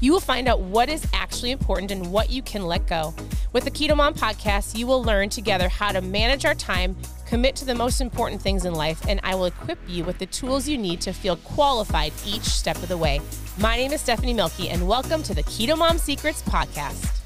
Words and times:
you 0.00 0.12
will 0.12 0.20
find 0.20 0.48
out 0.48 0.60
what 0.60 0.88
is 0.88 1.06
actually 1.12 1.50
important 1.50 1.90
and 1.90 2.10
what 2.10 2.30
you 2.30 2.42
can 2.42 2.66
let 2.66 2.86
go. 2.86 3.14
With 3.52 3.64
the 3.64 3.70
Keto 3.70 3.96
Mom 3.96 4.14
podcast, 4.14 4.76
you 4.76 4.86
will 4.86 5.02
learn 5.02 5.28
together 5.28 5.68
how 5.68 5.92
to 5.92 6.00
manage 6.00 6.46
our 6.46 6.54
time, 6.54 6.96
commit 7.26 7.54
to 7.56 7.66
the 7.66 7.74
most 7.74 8.00
important 8.00 8.40
things 8.40 8.64
in 8.64 8.72
life, 8.72 9.06
and 9.06 9.20
I 9.22 9.34
will 9.34 9.44
equip 9.44 9.78
you 9.86 10.04
with 10.04 10.18
the 10.18 10.26
tools 10.26 10.66
you 10.66 10.78
need 10.78 11.02
to 11.02 11.12
feel 11.12 11.36
qualified 11.36 12.12
each 12.24 12.44
step 12.44 12.76
of 12.76 12.88
the 12.88 12.96
way. 12.96 13.20
My 13.58 13.76
name 13.76 13.92
is 13.92 14.00
Stephanie 14.00 14.32
Mielke, 14.32 14.70
and 14.70 14.88
welcome 14.88 15.22
to 15.22 15.34
the 15.34 15.42
Keto 15.42 15.76
Mom 15.76 15.98
Secrets 15.98 16.42
podcast. 16.42 17.18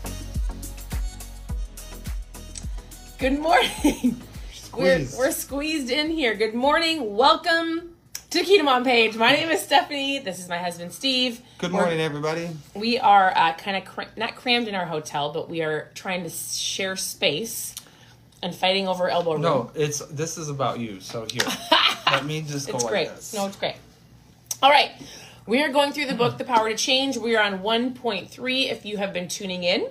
Good 3.18 3.38
morning. 3.38 4.20
We're, 4.76 5.06
we're 5.16 5.30
squeezed 5.30 5.88
in 5.88 6.10
here. 6.10 6.34
Good 6.34 6.52
morning. 6.52 7.14
Welcome 7.14 7.93
to 8.34 8.42
Keto 8.42 8.64
Mom 8.64 8.82
page. 8.82 9.14
My 9.14 9.30
name 9.30 9.48
is 9.50 9.62
Stephanie. 9.62 10.18
This 10.18 10.40
is 10.40 10.48
my 10.48 10.58
husband 10.58 10.92
Steve. 10.92 11.40
Good 11.58 11.70
morning, 11.70 11.98
We're, 11.98 12.04
everybody. 12.04 12.50
We 12.74 12.98
are 12.98 13.32
uh, 13.32 13.52
kind 13.52 13.76
of 13.76 13.84
cr- 13.84 14.10
not 14.16 14.34
crammed 14.34 14.66
in 14.66 14.74
our 14.74 14.86
hotel, 14.86 15.32
but 15.32 15.48
we 15.48 15.62
are 15.62 15.88
trying 15.94 16.24
to 16.24 16.30
share 16.30 16.96
space 16.96 17.76
and 18.42 18.52
fighting 18.52 18.88
over 18.88 19.08
elbow 19.08 19.34
room. 19.34 19.42
No, 19.42 19.70
it's 19.76 20.00
this 20.06 20.36
is 20.36 20.48
about 20.48 20.80
you. 20.80 20.98
So 20.98 21.28
here, 21.30 21.46
let 22.10 22.24
me 22.24 22.42
just 22.42 22.66
go 22.66 22.74
it's 22.74 22.82
like 22.82 22.92
great. 22.92 23.08
this. 23.10 23.34
No, 23.34 23.46
it's 23.46 23.54
great. 23.54 23.76
All 24.60 24.70
right, 24.70 24.90
we 25.46 25.62
are 25.62 25.68
going 25.68 25.92
through 25.92 26.06
the 26.06 26.16
book, 26.16 26.36
The 26.36 26.42
Power 26.44 26.68
to 26.68 26.76
Change. 26.76 27.16
We 27.16 27.36
are 27.36 27.44
on 27.44 27.62
one 27.62 27.94
point 27.94 28.30
three. 28.30 28.68
If 28.68 28.84
you 28.84 28.96
have 28.96 29.12
been 29.12 29.28
tuning 29.28 29.62
in 29.62 29.86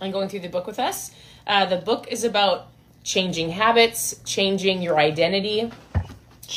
and 0.00 0.12
going 0.12 0.28
through 0.28 0.40
the 0.40 0.48
book 0.48 0.68
with 0.68 0.78
us, 0.78 1.10
uh, 1.44 1.66
the 1.66 1.78
book 1.78 2.06
is 2.08 2.22
about 2.22 2.68
changing 3.02 3.50
habits, 3.50 4.20
changing 4.24 4.80
your 4.80 4.96
identity 4.96 5.72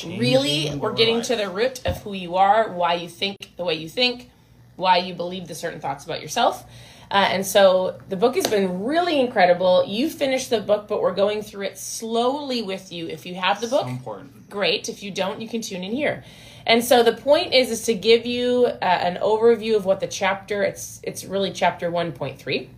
really 0.06 0.74
we're 0.76 0.94
getting 0.94 1.18
life. 1.18 1.28
to 1.28 1.36
the 1.36 1.50
root 1.50 1.86
of 1.86 2.02
who 2.04 2.14
you 2.14 2.36
are 2.36 2.72
why 2.72 2.94
you 2.96 3.08
think 3.08 3.54
the 3.58 3.64
way 3.64 3.76
you 3.76 3.88
think 3.88 4.30
why 4.76 4.98
you 4.98 5.14
believe 5.14 5.48
the 5.48 5.56
certain 5.56 5.80
thoughts 5.80 6.04
about 6.04 6.20
yourself. 6.22 6.66
Uh, 7.12 7.28
and 7.30 7.46
so 7.46 8.00
the 8.10 8.16
book 8.16 8.36
has 8.36 8.48
been 8.48 8.84
really 8.84 9.20
incredible. 9.20 9.86
You 9.86 10.10
finished 10.10 10.50
the 10.50 10.62
book 10.62 10.88
but 10.88 11.02
we're 11.02 11.14
going 11.14 11.44
through 11.44 11.66
it 11.68 11.78
slowly 11.78 12.64
with 12.64 12.92
you. 12.92 13.08
If 13.08 13.26
you 13.26 13.36
have 13.36 13.62
the 13.62 13.68
book 13.68 13.88
so 13.88 13.94
great. 14.50 14.90
If 14.90 15.04
you 15.04 15.12
don't 15.12 15.42
you 15.42 15.48
can 15.48 15.62
tune 15.62 15.84
in 15.84 15.92
here. 15.92 16.24
And 16.66 16.84
so 16.84 17.04
the 17.04 17.14
point 17.14 17.54
is 17.54 17.70
is 17.70 17.84
to 17.84 17.94
give 17.94 18.26
you 18.26 18.66
uh, 18.66 18.86
an 18.86 19.18
overview 19.18 19.76
of 19.76 19.86
what 19.86 20.00
the 20.00 20.08
chapter 20.08 20.64
it's 20.64 21.00
it's 21.04 21.24
really 21.24 21.52
chapter 21.52 21.92
1.3 21.92 22.70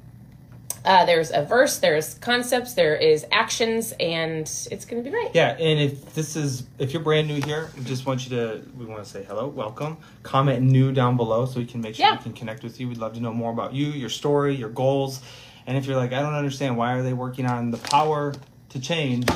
uh, 0.86 1.04
there's 1.06 1.32
a 1.32 1.44
verse, 1.44 1.80
there's 1.80 2.14
concepts, 2.16 2.74
there 2.74 2.96
is 2.96 3.26
actions, 3.32 3.92
and 4.00 4.42
it's 4.72 4.86
going 4.86 5.04
to 5.04 5.10
be 5.10 5.10
great. 5.10 5.32
Yeah, 5.34 5.58
and 5.58 5.80
if 5.80 6.14
this 6.14 6.36
is 6.36 6.68
if 6.78 6.94
you're 6.94 7.02
brand 7.02 7.28
new 7.28 7.42
here, 7.42 7.72
we 7.76 7.84
just 7.84 8.06
want 8.06 8.30
you 8.30 8.38
to 8.38 8.62
we 8.78 8.86
want 8.86 9.04
to 9.04 9.10
say 9.10 9.24
hello, 9.24 9.48
welcome. 9.48 9.98
Comment 10.22 10.62
new 10.62 10.92
down 10.92 11.18
below 11.18 11.46
so 11.48 11.60
we 11.60 11.66
can 11.66 11.82
make 11.82 11.96
sure 11.96 12.06
yeah. 12.06 12.18
we 12.18 12.24
can 12.24 12.34
connect 12.34 12.64
with 12.64 12.80
you. 12.80 12.88
We'd 12.88 13.00
love 13.00 13.14
to 13.16 13.20
know 13.20 13.34
more 13.34 13.52
about 13.52 13.74
you, 13.74 13.88
your 13.88 14.10
story, 14.10 14.56
your 14.56 14.70
goals, 14.70 15.22
and 15.66 15.76
if 15.76 15.88
you're 15.88 15.98
like, 15.98 16.14
I 16.14 16.22
don't 16.22 16.36
understand 16.36 16.78
why 16.78 16.94
are 16.94 17.02
they 17.02 17.14
working 17.14 17.48
on 17.48 17.72
the 17.72 17.78
power 17.78 18.34
to 18.70 18.80
change, 18.80 19.28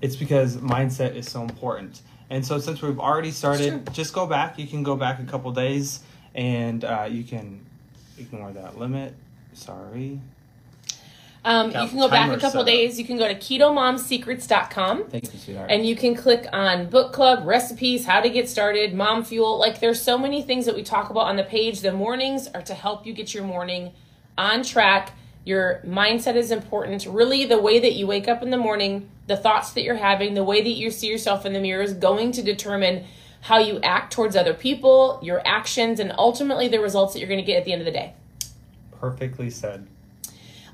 it's 0.00 0.16
because 0.16 0.56
mindset 0.56 1.14
is 1.14 1.30
so 1.30 1.42
important. 1.42 2.02
And 2.30 2.44
so 2.44 2.58
since 2.58 2.82
we've 2.82 2.98
already 2.98 3.30
started, 3.30 3.92
just 3.92 4.12
go 4.12 4.26
back. 4.26 4.58
You 4.58 4.66
can 4.66 4.82
go 4.82 4.96
back 4.96 5.20
a 5.20 5.24
couple 5.24 5.52
days, 5.52 6.00
and 6.34 6.82
uh, 6.82 7.06
you 7.08 7.22
can 7.22 7.64
ignore 8.18 8.50
that 8.52 8.78
limit 8.78 9.14
Sorry. 9.54 10.20
Um, 11.44 11.66
you 11.68 11.88
can 11.88 11.98
go 11.98 12.08
back 12.08 12.30
a 12.30 12.38
couple 12.38 12.62
days. 12.64 12.98
You 12.98 13.04
can 13.04 13.18
go 13.18 13.26
to 13.26 13.34
ketomomsecrets.com. 13.34 15.04
Thank 15.08 15.32
you, 15.32 15.38
sweetheart. 15.38 15.70
And 15.70 15.84
you 15.84 15.96
can 15.96 16.14
click 16.14 16.46
on 16.52 16.88
book 16.88 17.12
club, 17.12 17.44
recipes, 17.44 18.06
how 18.06 18.20
to 18.20 18.30
get 18.30 18.48
started, 18.48 18.94
mom 18.94 19.24
fuel. 19.24 19.58
Like 19.58 19.80
there's 19.80 20.00
so 20.00 20.16
many 20.16 20.42
things 20.42 20.66
that 20.66 20.76
we 20.76 20.82
talk 20.82 21.10
about 21.10 21.26
on 21.26 21.36
the 21.36 21.44
page. 21.44 21.80
The 21.80 21.92
mornings 21.92 22.46
are 22.48 22.62
to 22.62 22.74
help 22.74 23.06
you 23.06 23.12
get 23.12 23.34
your 23.34 23.44
morning 23.44 23.92
on 24.38 24.62
track. 24.62 25.12
Your 25.44 25.82
mindset 25.84 26.36
is 26.36 26.52
important. 26.52 27.04
Really, 27.06 27.44
the 27.44 27.60
way 27.60 27.80
that 27.80 27.94
you 27.94 28.06
wake 28.06 28.28
up 28.28 28.42
in 28.42 28.50
the 28.50 28.56
morning, 28.56 29.10
the 29.26 29.36
thoughts 29.36 29.72
that 29.72 29.82
you're 29.82 29.96
having, 29.96 30.34
the 30.34 30.44
way 30.44 30.62
that 30.62 30.70
you 30.70 30.92
see 30.92 31.08
yourself 31.08 31.44
in 31.44 31.52
the 31.52 31.60
mirror 31.60 31.82
is 31.82 31.94
going 31.94 32.30
to 32.32 32.42
determine 32.42 33.04
how 33.40 33.58
you 33.58 33.80
act 33.80 34.12
towards 34.12 34.36
other 34.36 34.54
people, 34.54 35.18
your 35.20 35.42
actions, 35.44 35.98
and 35.98 36.12
ultimately 36.16 36.68
the 36.68 36.78
results 36.78 37.12
that 37.12 37.18
you're 37.18 37.28
going 37.28 37.40
to 37.40 37.46
get 37.46 37.58
at 37.58 37.64
the 37.64 37.72
end 37.72 37.82
of 37.82 37.86
the 37.86 37.90
day. 37.92 38.14
Perfectly 38.92 39.50
said. 39.50 39.88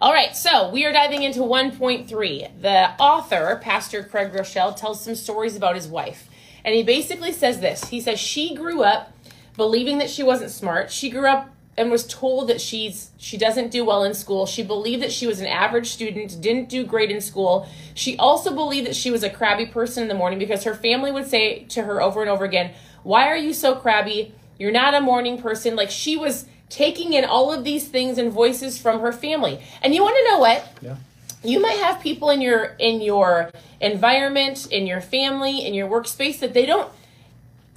All 0.01 0.13
right, 0.13 0.37
so 0.37 0.71
we 0.71 0.85
are 0.85 0.93
diving 0.93 1.25
into 1.25 1.41
1.3. 1.41 2.61
The 2.63 2.91
author, 3.03 3.59
Pastor 3.61 4.05
Craig 4.05 4.33
Groeschel, 4.33 4.77
tells 4.77 5.03
some 5.03 5.17
stories 5.17 5.57
about 5.57 5.75
his 5.75 5.89
wife. 5.89 6.29
And 6.65 6.73
he 6.73 6.85
basically 6.85 7.33
says 7.33 7.59
this 7.59 7.89
He 7.89 8.01
says 8.01 8.21
she 8.21 8.55
grew 8.55 8.85
up 8.85 9.13
believing 9.57 9.99
that 9.99 10.09
she 10.09 10.23
wasn't 10.23 10.53
smart. 10.53 10.93
She 10.93 11.11
grew 11.11 11.27
up 11.27 11.51
and 11.77 11.91
was 11.91 12.07
told 12.07 12.49
that 12.49 12.61
she's 12.61 13.11
she 13.19 13.37
doesn't 13.37 13.73
do 13.73 13.85
well 13.85 14.05
in 14.05 14.15
school. 14.15 14.47
She 14.47 14.63
believed 14.63 15.03
that 15.03 15.11
she 15.11 15.27
was 15.27 15.41
an 15.41 15.49
average 15.49 15.89
student, 15.89 16.41
didn't 16.41 16.69
do 16.69 16.85
great 16.85 17.11
in 17.11 17.21
school. 17.21 17.69
She 17.95 18.17
also 18.19 18.55
believed 18.55 18.87
that 18.87 18.95
she 18.95 19.11
was 19.11 19.25
a 19.25 19.31
crabby 19.31 19.67
person 19.67 20.05
in 20.05 20.09
the 20.09 20.15
morning 20.15 20.39
because 20.39 20.63
her 20.63 20.77
family 20.77 21.11
would 21.11 21.27
say 21.27 21.65
to 21.71 21.83
her 21.83 22.01
over 22.01 22.21
and 22.21 22.31
over 22.31 22.45
again, 22.45 22.73
"Why 23.03 23.27
are 23.27 23.37
you 23.37 23.53
so 23.53 23.75
crabby? 23.75 24.33
You're 24.61 24.71
not 24.71 24.95
a 24.95 25.01
morning 25.01 25.43
person." 25.43 25.75
Like 25.75 25.91
she 25.91 26.17
was 26.17 26.45
taking 26.69 27.13
in 27.13 27.25
all 27.25 27.53
of 27.53 27.65
these 27.65 27.89
things 27.89 28.19
and 28.19 28.33
voices 28.33 28.79
from 28.79 29.01
her 29.01 29.13
family. 29.13 29.61
And 29.83 29.95
you 29.95 30.03
want 30.03 30.17
to 30.17 30.33
know 30.33 30.39
what? 30.39 30.73
Yeah. 30.81 30.97
You 31.43 31.61
might 31.61 31.79
have 31.79 32.01
people 32.01 32.31
in 32.31 32.41
your 32.41 32.77
in 32.79 33.01
your 33.01 33.51
environment, 33.81 34.67
in 34.71 34.87
your 34.87 35.01
family, 35.01 35.65
in 35.65 35.73
your 35.73 35.89
workspace 35.89 36.41
that 36.41 36.53
they 36.53 36.67
don't 36.67 36.91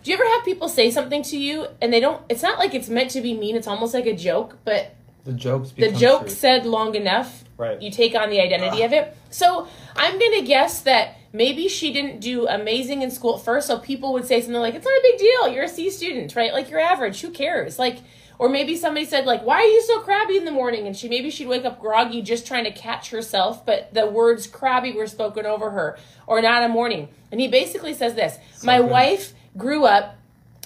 do 0.04 0.10
you 0.10 0.18
ever 0.18 0.28
have 0.28 0.44
people 0.44 0.68
say 0.68 0.90
something 0.90 1.22
to 1.24 1.38
you 1.38 1.68
and 1.80 1.94
they 1.94 2.00
don't 2.00 2.22
it's 2.28 2.42
not 2.42 2.58
like 2.58 2.74
it's 2.74 2.90
meant 2.90 3.12
to 3.12 3.22
be 3.22 3.38
mean, 3.38 3.56
it's 3.56 3.68
almost 3.68 3.94
like 3.94 4.06
a 4.06 4.16
joke, 4.16 4.58
but 4.66 4.96
the 5.24 5.34
jokes 5.34 5.72
the 5.72 5.92
joke 5.92 6.22
true. 6.22 6.30
said 6.30 6.66
long 6.66 6.96
enough, 6.96 7.44
right. 7.58 7.80
you 7.82 7.92
take 7.92 8.16
on 8.16 8.30
the 8.30 8.42
identity 8.42 8.84
of 8.84 8.94
it. 8.94 9.16
So 9.30 9.68
I'm 9.96 10.18
gonna 10.18 10.42
guess 10.42 10.82
that 10.82 11.18
maybe 11.32 11.68
she 11.68 11.94
didn't 11.94 12.20
do 12.20 12.48
amazing 12.48 13.04
in 13.04 13.12
school 13.12 13.38
at 13.38 13.46
first, 13.46 13.68
so 13.68 13.78
people 13.78 14.14
would 14.14 14.26
say 14.26 14.42
something 14.42 14.60
like, 14.60 14.74
It's 14.74 14.86
not 14.86 14.92
a 14.92 15.02
big 15.04 15.20
deal, 15.20 15.48
you're 15.50 15.66
a 15.66 15.70
C 15.70 15.92
student, 15.92 16.36
right? 16.36 16.52
Like 16.52 16.72
you're 16.72 16.80
average, 16.80 17.22
who 17.22 17.30
cares? 17.30 17.78
Like 17.78 18.00
or 18.42 18.50
maybe 18.50 18.76
somebody 18.76 19.06
said 19.06 19.28
like, 19.28 19.44
"Why 19.44 19.58
are 19.58 19.66
you 19.66 19.84
so 19.84 20.00
crabby 20.00 20.36
in 20.36 20.46
the 20.46 20.52
morning?" 20.52 20.88
And 20.88 20.98
she 20.98 21.08
maybe 21.08 21.30
she'd 21.30 21.48
wake 21.48 21.64
up 21.64 21.80
groggy 21.80 22.24
just 22.24 22.48
trying 22.48 22.64
to 22.64 22.72
catch 22.72 23.12
herself, 23.12 23.64
but 23.68 23.94
the 23.94 24.08
words 24.08 24.48
crabby 24.48 24.94
were 24.94 25.06
spoken 25.06 25.46
over 25.46 25.70
her 25.70 25.96
or 26.26 26.42
not 26.42 26.64
a 26.64 26.68
morning. 26.68 27.10
And 27.32 27.40
he 27.40 27.48
basically 27.48 27.94
says 27.94 28.16
this, 28.16 28.40
so 28.56 28.66
"My 28.66 28.80
good. 28.80 28.90
wife 28.90 29.34
grew 29.56 29.86
up 29.86 30.16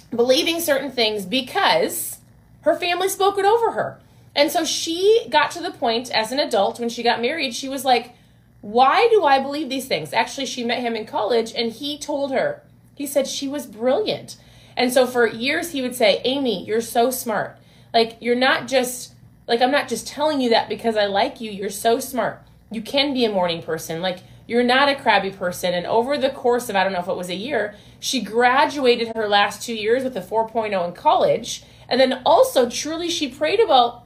believing 0.09 0.61
certain 0.61 0.89
things 0.89 1.25
because 1.25 2.19
her 2.61 2.77
family 2.77 3.09
spoke 3.09 3.37
it 3.37 3.43
over 3.43 3.71
her." 3.71 3.99
And 4.33 4.49
so 4.49 4.63
she 4.63 5.27
got 5.29 5.51
to 5.51 5.61
the 5.61 5.71
point 5.71 6.09
as 6.11 6.31
an 6.31 6.39
adult 6.39 6.79
when 6.79 6.87
she 6.87 7.03
got 7.03 7.21
married, 7.21 7.53
she 7.53 7.67
was 7.67 7.83
like, 7.83 8.13
"Why 8.61 9.09
do 9.11 9.25
I 9.25 9.39
believe 9.39 9.67
these 9.67 9.89
things?" 9.89 10.13
Actually, 10.13 10.45
she 10.45 10.63
met 10.63 10.79
him 10.79 10.95
in 10.95 11.05
college 11.05 11.51
and 11.53 11.73
he 11.73 11.97
told 11.97 12.31
her. 12.31 12.63
He 12.95 13.05
said 13.05 13.27
she 13.27 13.49
was 13.49 13.65
brilliant. 13.65 14.37
And 14.77 14.93
so 14.93 15.05
for 15.05 15.27
years 15.27 15.71
he 15.71 15.81
would 15.81 15.95
say, 15.97 16.21
"Amy, 16.23 16.63
you're 16.63 16.79
so 16.79 17.11
smart." 17.11 17.57
Like, 17.95 18.17
you're 18.19 18.35
not 18.35 18.67
just, 18.67 19.13
like, 19.47 19.61
I'm 19.61 19.71
not 19.71 19.87
just 19.87 20.05
telling 20.05 20.41
you 20.41 20.49
that 20.49 20.67
because 20.67 20.97
I 20.97 21.05
like 21.05 21.39
you. 21.39 21.49
You're 21.49 21.69
so 21.69 22.01
smart. 22.01 22.41
You 22.69 22.81
can 22.81 23.13
be 23.13 23.23
a 23.23 23.31
morning 23.31 23.63
person. 23.63 24.01
Like, 24.01 24.19
you're 24.47 24.65
not 24.65 24.89
a 24.89 24.95
crabby 24.95 25.31
person. 25.31 25.73
And 25.73 25.85
over 25.85 26.17
the 26.17 26.29
course 26.29 26.67
of, 26.67 26.75
I 26.75 26.83
don't 26.83 26.91
know 26.91 26.99
if 26.99 27.07
it 27.07 27.15
was 27.15 27.29
a 27.29 27.35
year, 27.35 27.73
she 28.01 28.21
graduated 28.21 29.15
her 29.15 29.29
last 29.29 29.63
two 29.63 29.73
years 29.73 30.03
with 30.03 30.17
a 30.17 30.21
4.0 30.21 30.85
in 30.85 30.93
college. 30.93 31.63
And 31.87 32.01
then 32.01 32.21
also, 32.25 32.69
truly, 32.69 33.09
she 33.09 33.29
prayed 33.29 33.61
about 33.61 34.03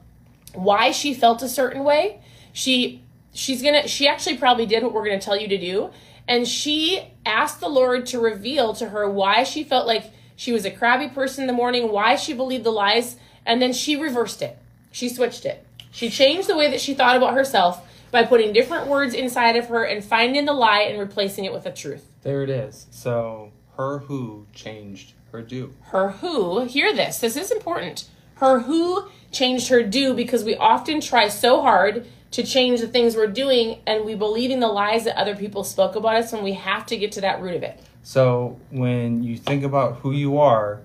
why 0.53 0.91
she 0.91 1.15
felt 1.15 1.41
a 1.41 1.49
certain 1.49 1.83
way. 1.83 2.21
She, 2.53 3.03
she's 3.33 3.63
gonna, 3.63 3.87
she 3.87 4.07
actually 4.07 4.37
probably 4.37 4.67
did 4.67 4.83
what 4.83 4.93
we're 4.93 5.05
gonna 5.05 5.19
tell 5.19 5.35
you 5.35 5.47
to 5.47 5.57
do. 5.57 5.89
And 6.27 6.47
she 6.47 7.11
asked 7.25 7.59
the 7.59 7.69
Lord 7.69 8.05
to 8.07 8.19
reveal 8.19 8.75
to 8.75 8.89
her 8.89 9.09
why 9.09 9.41
she 9.41 9.63
felt 9.63 9.87
like 9.87 10.11
she 10.35 10.51
was 10.51 10.63
a 10.63 10.69
crabby 10.69 11.09
person 11.09 11.41
in 11.41 11.47
the 11.47 11.53
morning, 11.53 11.91
why 11.91 12.17
she 12.17 12.33
believed 12.33 12.63
the 12.63 12.71
lies 12.71 13.15
and 13.45 13.61
then 13.61 13.73
she 13.73 13.95
reversed 13.95 14.41
it. 14.41 14.57
She 14.91 15.09
switched 15.09 15.45
it. 15.45 15.65
She 15.91 16.09
changed 16.09 16.47
the 16.47 16.57
way 16.57 16.69
that 16.69 16.81
she 16.81 16.93
thought 16.93 17.17
about 17.17 17.33
herself 17.33 17.85
by 18.11 18.23
putting 18.23 18.53
different 18.53 18.87
words 18.87 19.13
inside 19.13 19.55
of 19.55 19.67
her 19.67 19.83
and 19.83 20.03
finding 20.03 20.45
the 20.45 20.53
lie 20.53 20.81
and 20.81 20.99
replacing 20.99 21.45
it 21.45 21.53
with 21.53 21.65
a 21.65 21.71
truth. 21.71 22.05
There 22.23 22.43
it 22.43 22.49
is. 22.49 22.87
So 22.91 23.51
her 23.77 23.99
who 23.99 24.45
changed 24.53 25.13
her 25.31 25.41
do. 25.41 25.73
Her 25.83 26.09
who, 26.11 26.65
hear 26.65 26.93
this, 26.93 27.19
this 27.19 27.37
is 27.37 27.51
important. 27.51 28.09
Her 28.35 28.61
who 28.61 29.07
changed 29.31 29.69
her 29.69 29.83
do 29.83 30.13
because 30.13 30.43
we 30.43 30.55
often 30.55 31.01
try 31.01 31.27
so 31.27 31.61
hard 31.61 32.07
to 32.31 32.43
change 32.43 32.79
the 32.79 32.87
things 32.87 33.15
we're 33.15 33.27
doing 33.27 33.79
and 33.87 34.05
we 34.05 34.15
believe 34.15 34.51
in 34.51 34.59
the 34.59 34.67
lies 34.67 35.03
that 35.03 35.17
other 35.17 35.35
people 35.35 35.63
spoke 35.63 35.95
about 35.95 36.15
us 36.15 36.33
and 36.33 36.43
we 36.43 36.53
have 36.53 36.85
to 36.87 36.97
get 36.97 37.11
to 37.13 37.21
that 37.21 37.41
root 37.41 37.55
of 37.55 37.63
it. 37.63 37.79
So 38.03 38.59
when 38.69 39.23
you 39.23 39.37
think 39.37 39.63
about 39.63 39.97
who 39.97 40.11
you 40.11 40.37
are, 40.39 40.81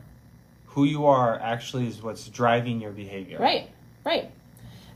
who 0.75 0.85
you 0.85 1.07
are 1.07 1.39
actually 1.41 1.87
is 1.87 2.03
what's 2.03 2.29
driving 2.29 2.81
your 2.81 2.91
behavior. 2.91 3.39
Right. 3.39 3.71
Right. 4.05 4.31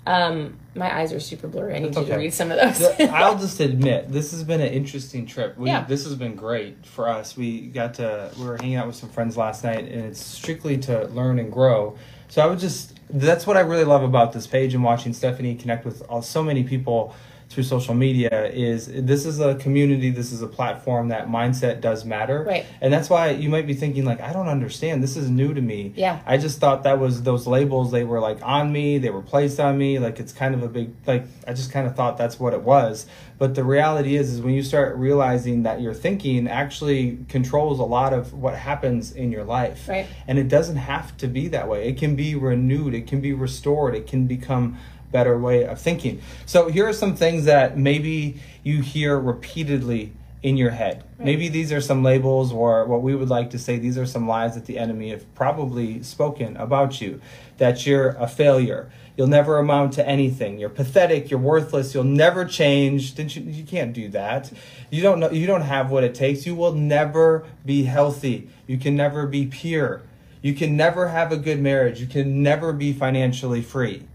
Um, 0.07 0.57
my 0.75 0.93
eyes 1.01 1.13
are 1.13 1.21
super 1.21 1.49
blurry. 1.49 1.75
I 1.75 1.81
need 1.81 1.95
you 1.95 2.05
to 2.05 2.17
read 2.17 2.33
some 2.33 2.51
of 2.51 2.59
those. 2.59 3.01
I'll 3.11 3.39
just 3.39 3.61
admit 3.61 4.11
this 4.11 4.31
has 4.33 4.43
been 4.43 4.61
an 4.61 4.73
interesting 4.73 5.27
trip. 5.27 5.57
We, 5.59 5.69
Yeah. 5.69 5.85
This 5.85 6.05
has 6.05 6.15
been 6.15 6.35
great 6.35 6.85
for 6.87 7.09
us. 7.09 7.37
We 7.37 7.67
got 7.69 7.95
to 7.95 8.31
we 8.39 8.45
were 8.47 8.57
hanging 8.57 8.77
out 8.77 8.87
with 8.87 8.97
some 8.97 9.11
friends 9.11 9.37
last 9.37 9.65
night, 9.65 9.85
and 9.85 10.05
it's 10.07 10.21
strictly 10.21 10.79
to 10.79 11.07
learn 11.09 11.39
and 11.39 11.53
grow. 11.53 11.97
So 12.29 12.43
I 12.43 12.47
would 12.47 12.59
just 12.59 12.99
that's 13.11 13.47
what 13.47 13.57
I 13.57 13.61
really 13.61 13.85
love 13.85 14.03
about 14.03 14.33
this 14.33 14.47
page 14.47 14.75
and 14.75 14.83
watching 14.83 15.13
Stephanie 15.13 15.55
connect 15.55 15.85
with 15.85 16.03
all, 16.09 16.23
so 16.23 16.43
many 16.43 16.65
people 16.65 17.15
through 17.49 17.62
social 17.62 17.95
media 17.95 18.50
is 18.53 18.89
this 18.93 19.25
is 19.25 19.41
a 19.41 19.55
community 19.55 20.11
this 20.11 20.33
is 20.33 20.43
a 20.43 20.47
platform 20.47 21.09
that 21.09 21.29
mindset 21.29 21.81
does 21.81 22.05
matter 22.05 22.43
Right. 22.45 22.67
and 22.83 22.93
that's 22.93 23.09
why 23.09 23.31
you 23.31 23.49
might 23.49 23.67
be 23.67 23.73
thinking 23.73 24.05
like 24.05 24.21
i 24.21 24.35
don't 24.35 24.49
understand 24.49 25.03
this 25.03 25.17
is 25.17 25.31
new 25.31 25.55
to 25.55 25.61
me 25.62 25.93
Yeah. 25.97 26.21
i 26.27 26.37
just 26.37 26.61
thought 26.61 26.83
that 26.83 26.99
was 26.99 27.23
those 27.23 27.47
labels 27.47 27.91
they 27.91 28.05
were 28.05 28.21
like 28.21 28.39
on 28.43 28.71
me 28.71 28.99
they 28.99 29.09
were 29.09 29.23
placed 29.23 29.59
on 29.61 29.79
me 29.79 29.99
like 29.99 30.21
it's 30.21 30.33
kind 30.33 30.55
of 30.55 30.62
a 30.62 30.69
big 30.69 30.91
like 31.06 31.25
i 31.47 31.55
just 31.55 31.73
kind 31.73 31.87
of 31.87 31.97
thought 31.97 32.19
that's 32.19 32.39
what 32.39 32.53
it 32.53 32.61
was 32.62 33.06
but 33.39 33.55
the 33.55 33.65
reality 33.65 34.17
is 34.17 34.31
is 34.31 34.43
when 34.43 34.53
you 34.53 34.62
start 34.62 34.94
realizing 34.97 35.62
that 35.62 35.81
your 35.81 35.94
thinking 35.94 36.49
actually 36.49 37.19
controls 37.31 37.79
a 37.79 37.85
lot 37.85 38.12
of 38.12 38.35
what 38.35 38.55
happens 38.56 39.12
in 39.12 39.33
your 39.33 39.44
life 39.44 39.89
Right. 39.89 40.06
and 40.27 40.39
it 40.39 40.49
doesn't 40.49 40.77
have 40.77 41.17
to 41.17 41.27
be 41.27 41.49
that 41.49 41.67
way 41.67 41.89
it 41.89 41.97
can 41.97 42.15
be 42.15 42.35
renewed 42.35 42.93
it 42.94 43.06
can 43.06 43.23
be 43.23 43.33
restored 43.33 43.94
it 43.94 44.06
can 44.06 44.27
become 44.27 44.77
better 45.10 45.38
way 45.38 45.64
of 45.64 45.81
thinking. 45.81 46.20
So 46.46 46.69
here 46.69 46.87
are 46.88 46.93
some 46.93 47.16
things 47.16 47.44
that 47.44 47.78
maybe 47.78 48.40
you 48.62 48.82
hear 48.82 49.19
repeatedly 49.19 50.12
in 50.43 50.56
your 50.56 50.70
head. 50.70 51.02
Maybe 51.19 51.49
these 51.49 51.72
are 51.72 51.81
some 51.81 52.05
labels 52.05 52.52
or 52.52 52.84
what 52.84 53.02
we 53.02 53.14
would 53.14 53.28
like 53.28 53.50
to 53.50 53.58
say 53.58 53.76
these 53.76 53.99
are 53.99 54.06
some 54.06 54.28
lies 54.28 54.55
that 54.55 54.66
the 54.66 54.78
enemy 54.78 55.10
have 55.10 55.34
probably 55.34 56.02
spoken 56.05 56.56
about 56.56 57.00
you 57.00 57.20
that 57.56 57.84
you're 57.87 58.10
a 58.10 58.28
failure. 58.28 58.88
You'll 59.16 59.26
never 59.26 59.58
amount 59.58 59.94
to 59.94 60.08
anything. 60.08 60.60
You're 60.60 60.69
pathetic. 60.69 61.28
You're 61.28 61.40
worthless. 61.40 61.93
You'll 61.93 62.05
never 62.05 62.44
change. 62.44 63.16
Didn't 63.16 63.34
you, 63.34 63.43
you 63.43 63.64
can't 63.64 63.93
do 63.93 64.08
that. 64.10 64.52
You 64.90 65.02
don't 65.02 65.19
know 65.19 65.31
you 65.31 65.46
don't 65.46 65.62
have 65.62 65.90
what 65.90 66.05
it 66.05 66.14
takes. 66.14 66.46
You 66.46 66.55
will 66.55 66.72
never 66.72 67.44
be 67.66 67.82
healthy. 67.82 68.49
You 68.69 68.78
can 68.78 68.94
never 68.94 69.26
be 69.26 69.46
pure. 69.46 70.02
You 70.40 70.55
can 70.55 70.76
never 70.76 71.08
have 71.08 71.32
a 71.32 71.37
good 71.37 71.60
marriage. 71.60 72.00
You 72.00 72.06
can 72.06 72.44
never 72.44 72.72
be 72.72 72.93
financially 72.93 73.60
free 73.60 74.06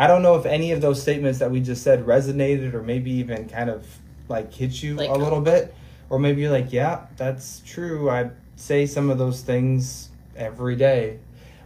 I 0.00 0.06
don't 0.06 0.22
know 0.22 0.34
if 0.36 0.46
any 0.46 0.72
of 0.72 0.80
those 0.80 1.02
statements 1.02 1.40
that 1.40 1.50
we 1.50 1.60
just 1.60 1.82
said 1.82 2.06
resonated 2.06 2.72
or 2.72 2.82
maybe 2.82 3.10
even 3.10 3.46
kind 3.50 3.68
of 3.68 3.86
like 4.30 4.50
hit 4.50 4.82
you 4.82 4.94
Like- 4.94 5.10
a 5.10 5.12
little 5.12 5.40
uh, 5.40 5.52
bit. 5.52 5.74
Or 6.08 6.18
maybe 6.18 6.40
you're 6.40 6.50
like, 6.50 6.72
yeah, 6.72 7.02
that's 7.18 7.60
true. 7.66 8.08
I 8.08 8.30
say 8.56 8.86
some 8.86 9.10
of 9.10 9.18
those 9.18 9.42
things 9.42 10.08
every 10.34 10.74
day. 10.74 11.18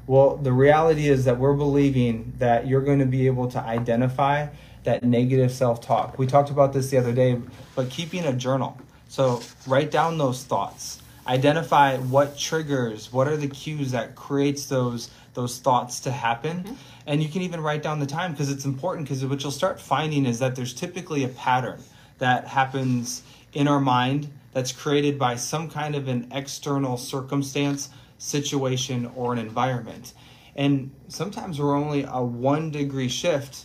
Well, 0.08 0.36
the 0.36 0.52
reality 0.52 1.06
is 1.06 1.24
that 1.26 1.38
we're 1.38 1.54
believing 1.54 2.32
that 2.38 2.66
you're 2.66 2.82
going 2.82 2.98
to 2.98 3.06
be 3.06 3.26
able 3.28 3.48
to 3.52 3.60
identify 3.60 4.48
that 4.82 5.04
negative 5.04 5.52
self 5.52 5.80
talk. 5.80 6.18
We 6.18 6.26
talked 6.26 6.50
about 6.50 6.72
this 6.72 6.90
the 6.90 6.98
other 6.98 7.12
day, 7.12 7.40
but 7.76 7.88
keeping 7.88 8.24
a 8.24 8.32
journal. 8.32 8.76
So 9.06 9.42
write 9.68 9.92
down 9.92 10.18
those 10.18 10.42
thoughts. 10.42 11.00
Identify 11.26 11.96
what 11.98 12.38
triggers, 12.38 13.12
what 13.12 13.26
are 13.28 13.36
the 13.36 13.48
cues 13.48 13.90
that 13.92 14.14
creates 14.14 14.66
those 14.66 15.10
those 15.34 15.58
thoughts 15.58 16.00
to 16.00 16.10
happen. 16.10 16.62
Mm-hmm. 16.62 16.74
And 17.06 17.22
you 17.22 17.28
can 17.28 17.42
even 17.42 17.60
write 17.60 17.82
down 17.82 17.98
the 17.98 18.06
time 18.06 18.32
because 18.32 18.50
it's 18.50 18.64
important 18.64 19.06
because 19.06 19.24
what 19.26 19.42
you'll 19.42 19.52
start 19.52 19.80
finding 19.80 20.26
is 20.26 20.38
that 20.38 20.56
there's 20.56 20.72
typically 20.72 21.24
a 21.24 21.28
pattern 21.28 21.80
that 22.18 22.46
happens 22.46 23.22
in 23.52 23.68
our 23.68 23.80
mind 23.80 24.30
that's 24.52 24.72
created 24.72 25.18
by 25.18 25.34
some 25.34 25.68
kind 25.68 25.96
of 25.96 26.08
an 26.08 26.28
external 26.30 26.96
circumstance, 26.96 27.90
situation, 28.18 29.10
or 29.16 29.32
an 29.32 29.38
environment. 29.38 30.14
And 30.56 30.92
sometimes 31.08 31.60
we're 31.60 31.76
only 31.76 32.06
a 32.08 32.22
one 32.22 32.70
degree 32.70 33.08
shift 33.08 33.64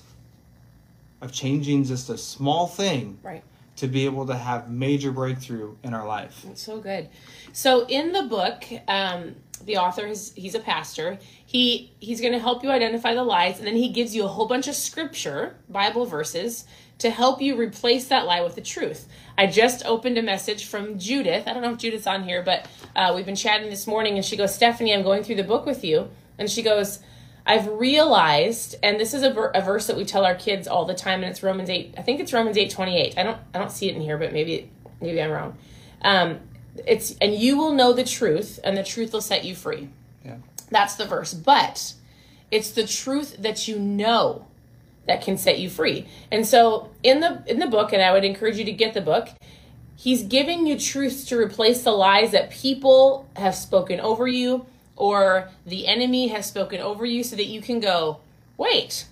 of 1.22 1.32
changing 1.32 1.84
just 1.84 2.10
a 2.10 2.18
small 2.18 2.66
thing 2.66 3.20
right. 3.22 3.44
To 3.80 3.88
be 3.88 4.06
able 4.06 4.28
to 4.28 4.36
have 4.36 4.70
major 4.70 5.12
breakthrough 5.12 5.76
in 5.84 5.94
our 5.94 6.06
life. 6.06 6.42
That's 6.46 6.62
so 6.62 6.80
good. 6.80 7.10
So 7.54 7.86
in 7.88 8.12
the 8.12 8.24
book, 8.24 8.66
um, 8.88 9.36
the 9.66 9.78
author 9.78 10.06
is 10.06 10.34
he's 10.36 10.56
a 10.56 10.60
pastor. 10.60 11.18
He 11.46 11.94
he's 12.00 12.20
going 12.20 12.34
to 12.34 12.40
help 12.40 12.64
you 12.64 12.72
identify 12.72 13.14
the 13.14 13.24
lies, 13.24 13.58
and 13.58 13.68
then 13.68 13.76
he 13.76 13.90
gives 13.90 14.16
you 14.16 14.26
a 14.26 14.28
whole 14.28 14.48
bunch 14.48 14.68
of 14.68 14.76
scripture, 14.76 15.56
Bible 15.70 16.06
verses, 16.06 16.66
to 17.00 17.10
help 17.10 17.42
you 17.42 17.56
replace 17.56 18.08
that 18.08 18.26
lie 18.26 18.42
with 18.42 18.56
the 18.56 18.62
truth. 18.62 19.08
I 19.38 19.48
just 19.48 19.86
opened 19.86 20.18
a 20.18 20.22
message 20.22 20.66
from 20.66 21.00
Judith. 21.00 21.48
I 21.48 21.54
don't 21.54 21.64
know 21.64 21.72
if 21.72 21.78
Judith's 21.78 22.08
on 22.08 22.24
here, 22.24 22.44
but 22.44 22.68
uh, 22.96 23.14
we've 23.16 23.26
been 23.26 23.36
chatting 23.36 23.70
this 23.70 23.88
morning, 23.88 24.16
and 24.16 24.26
she 24.26 24.36
goes, 24.36 24.54
"Stephanie, 24.54 24.94
I'm 24.94 25.04
going 25.04 25.24
through 25.24 25.36
the 25.36 25.44
book 25.44 25.66
with 25.66 25.84
you," 25.84 26.10
and 26.38 26.50
she 26.50 26.62
goes. 26.62 27.00
I've 27.50 27.68
realized, 27.68 28.76
and 28.84 29.00
this 29.00 29.16
is 29.16 29.24
a, 29.24 29.34
ver- 29.34 29.50
a 29.56 29.62
verse 29.62 29.88
that 29.88 29.98
we 29.98 30.06
tell 30.06 30.24
our 30.24 30.36
kids 30.36 30.68
all 30.68 30.86
the 30.86 30.94
time, 30.94 31.24
and 31.24 31.32
it's 31.32 31.42
Romans 31.42 31.68
eight. 31.68 31.96
I 31.98 32.04
think 32.04 32.20
it's 32.20 32.32
Romans 32.32 32.58
eight 32.58 32.70
twenty 32.70 32.96
eight. 33.02 33.18
I 33.18 33.24
don't 33.24 33.40
I 33.56 33.58
don't 33.58 33.72
see 33.72 33.90
it 33.90 33.96
in 33.96 34.02
here, 34.02 34.20
but 34.20 34.32
maybe 34.32 34.70
maybe 35.02 35.20
I'm 35.20 35.32
wrong. 35.32 35.58
Um, 36.04 36.42
it's 36.86 37.16
and 37.20 37.34
you 37.34 37.58
will 37.58 37.74
know 37.74 37.92
the 37.92 38.04
truth, 38.04 38.60
and 38.64 38.78
the 38.78 38.84
truth 38.84 39.14
will 39.14 39.22
set 39.22 39.46
you 39.46 39.56
free. 39.56 39.90
Yeah. 40.24 40.36
That's 40.70 40.94
the 40.94 41.08
verse, 41.08 41.34
but 41.34 41.96
it's 42.52 42.70
the 42.70 42.86
truth 42.86 43.38
that 43.40 43.68
you 43.68 43.80
know 43.80 44.46
that 45.08 45.24
can 45.24 45.36
set 45.36 45.58
you 45.58 45.72
free. 45.72 46.08
And 46.32 46.46
so 46.46 46.92
in 47.02 47.20
the 47.20 47.42
in 47.48 47.58
the 47.58 47.66
book, 47.66 47.94
and 47.94 48.02
I 48.04 48.14
would 48.14 48.24
encourage 48.24 48.58
you 48.58 48.66
to 48.66 48.72
get 48.72 48.94
the 48.94 49.02
book. 49.02 49.30
He's 49.96 50.22
giving 50.22 50.68
you 50.68 50.80
truths 50.80 51.26
to 51.26 51.38
replace 51.38 51.82
the 51.82 51.92
lies 51.92 52.32
that 52.32 52.52
people 52.52 53.28
have 53.36 53.56
spoken 53.56 54.00
over 54.00 54.28
you 54.28 54.68
or 55.00 55.50
the 55.66 55.88
enemy 55.88 56.28
has 56.28 56.46
spoken 56.46 56.80
over 56.80 57.06
you 57.06 57.24
so 57.24 57.36
that 57.36 57.48
you 57.48 57.62
can 57.62 57.80
go, 57.80 58.20
wait, 58.58 59.08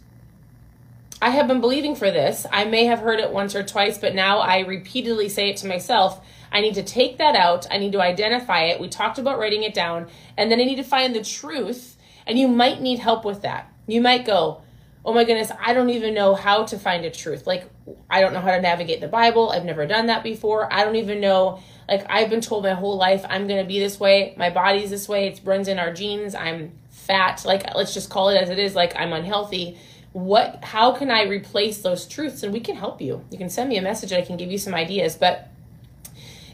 I 1.21 1.31
have 1.31 1.47
been 1.47 1.61
believing 1.61 1.95
for 1.95 2.11
this. 2.11 2.45
I 2.51 2.65
may 2.65 2.85
have 2.85 2.99
heard 2.99 3.19
it 3.19 3.31
once 3.31 3.55
or 3.55 3.63
twice, 3.63 3.97
but 3.97 4.13
now 4.13 4.39
I 4.39 4.59
repeatedly 4.59 5.29
say 5.29 5.49
it 5.49 5.57
to 5.57 5.67
myself. 5.67 6.23
I 6.51 6.61
need 6.61 6.75
to 6.75 6.83
take 6.83 7.17
that 7.17 7.35
out. 7.35 7.65
I 7.71 7.77
need 7.77 7.93
to 7.93 8.01
identify 8.01 8.65
it. 8.65 8.79
We 8.79 8.89
talked 8.89 9.17
about 9.17 9.39
writing 9.39 9.63
it 9.63 9.73
down. 9.73 10.07
And 10.37 10.51
then 10.51 10.59
I 10.59 10.65
need 10.65 10.75
to 10.75 10.83
find 10.83 11.15
the 11.15 11.23
truth. 11.23 11.97
And 12.27 12.37
you 12.37 12.47
might 12.47 12.81
need 12.81 12.99
help 12.99 13.25
with 13.25 13.41
that. 13.41 13.71
You 13.87 14.01
might 14.01 14.25
go, 14.25 14.61
oh 15.05 15.13
my 15.13 15.23
goodness, 15.23 15.51
I 15.59 15.73
don't 15.73 15.89
even 15.89 16.13
know 16.13 16.35
how 16.35 16.65
to 16.65 16.77
find 16.77 17.05
a 17.05 17.09
truth. 17.09 17.47
Like, 17.47 17.69
I 18.09 18.21
don't 18.21 18.33
know 18.33 18.41
how 18.41 18.51
to 18.51 18.61
navigate 18.61 18.99
the 18.99 19.07
Bible. 19.07 19.49
I've 19.49 19.63
never 19.63 19.87
done 19.87 20.07
that 20.07 20.21
before. 20.21 20.71
I 20.71 20.83
don't 20.83 20.97
even 20.97 21.21
know. 21.21 21.61
Like, 21.87 22.05
I've 22.09 22.29
been 22.29 22.41
told 22.41 22.63
my 22.63 22.73
whole 22.73 22.97
life 22.97 23.25
I'm 23.29 23.47
going 23.47 23.63
to 23.63 23.67
be 23.67 23.79
this 23.79 23.99
way. 23.99 24.33
My 24.37 24.49
body's 24.49 24.89
this 24.89 25.07
way. 25.07 25.27
It 25.27 25.41
runs 25.43 25.67
in 25.67 25.79
our 25.79 25.93
genes. 25.93 26.35
I'm 26.35 26.73
fat. 26.89 27.43
Like, 27.45 27.73
let's 27.75 27.93
just 27.93 28.09
call 28.09 28.29
it 28.29 28.35
as 28.35 28.49
it 28.49 28.59
is. 28.59 28.75
Like, 28.75 28.93
I'm 28.95 29.13
unhealthy 29.13 29.77
what 30.17 30.63
how 30.63 30.91
can 30.93 31.11
i 31.11 31.23
replace 31.23 31.83
those 31.83 32.07
truths 32.07 32.41
and 32.41 32.51
we 32.51 32.59
can 32.59 32.75
help 32.75 32.99
you 32.99 33.23
you 33.29 33.37
can 33.37 33.51
send 33.51 33.69
me 33.69 33.77
a 33.77 33.81
message 33.81 34.11
i 34.11 34.21
can 34.21 34.35
give 34.35 34.51
you 34.51 34.57
some 34.57 34.73
ideas 34.73 35.15
but 35.15 35.49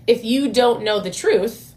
if 0.06 0.26
you 0.26 0.52
don't 0.52 0.84
know 0.84 1.00
the 1.00 1.10
truth 1.10 1.74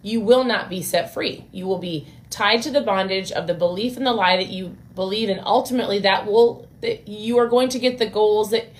you 0.00 0.18
will 0.18 0.44
not 0.44 0.70
be 0.70 0.80
set 0.80 1.12
free 1.12 1.44
you 1.52 1.66
will 1.66 1.78
be 1.78 2.06
tied 2.30 2.62
to 2.62 2.70
the 2.70 2.80
bondage 2.80 3.30
of 3.32 3.46
the 3.46 3.52
belief 3.52 3.98
in 3.98 4.04
the 4.04 4.12
lie 4.14 4.36
that 4.36 4.48
you 4.48 4.74
believe 4.94 5.28
and 5.28 5.40
ultimately 5.44 5.98
that 5.98 6.24
will 6.24 6.66
that 6.80 7.06
you 7.06 7.36
are 7.38 7.48
going 7.48 7.68
to 7.68 7.78
get 7.78 7.98
the 7.98 8.08
goals 8.08 8.50
that 8.50 8.72